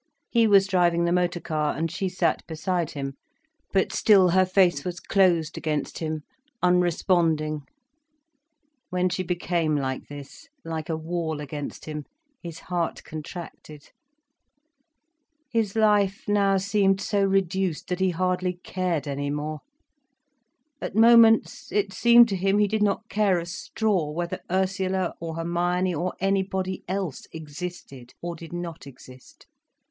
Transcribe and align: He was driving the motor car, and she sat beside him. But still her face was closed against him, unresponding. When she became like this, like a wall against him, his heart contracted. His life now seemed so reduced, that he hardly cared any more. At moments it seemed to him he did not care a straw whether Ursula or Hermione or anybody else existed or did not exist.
He 0.31 0.47
was 0.47 0.65
driving 0.65 1.05
the 1.05 1.11
motor 1.11 1.39
car, 1.39 1.77
and 1.77 1.91
she 1.91 2.09
sat 2.09 2.41
beside 2.47 2.89
him. 2.93 3.13
But 3.71 3.93
still 3.93 4.29
her 4.29 4.47
face 4.47 4.83
was 4.83 4.99
closed 4.99 5.59
against 5.59 5.99
him, 5.99 6.23
unresponding. 6.63 7.61
When 8.89 9.09
she 9.09 9.21
became 9.21 9.75
like 9.75 10.07
this, 10.07 10.47
like 10.65 10.89
a 10.89 10.97
wall 10.97 11.39
against 11.39 11.85
him, 11.85 12.05
his 12.41 12.61
heart 12.61 13.03
contracted. 13.03 13.91
His 15.51 15.75
life 15.75 16.23
now 16.27 16.57
seemed 16.57 16.99
so 16.99 17.23
reduced, 17.23 17.85
that 17.89 17.99
he 17.99 18.09
hardly 18.09 18.53
cared 18.63 19.07
any 19.07 19.29
more. 19.29 19.59
At 20.81 20.95
moments 20.95 21.71
it 21.71 21.93
seemed 21.93 22.27
to 22.29 22.35
him 22.35 22.57
he 22.57 22.67
did 22.67 22.81
not 22.81 23.07
care 23.07 23.37
a 23.37 23.45
straw 23.45 24.09
whether 24.09 24.39
Ursula 24.49 25.13
or 25.19 25.35
Hermione 25.35 25.93
or 25.93 26.15
anybody 26.19 26.83
else 26.87 27.27
existed 27.31 28.15
or 28.19 28.35
did 28.35 28.51
not 28.51 28.87
exist. 28.87 29.45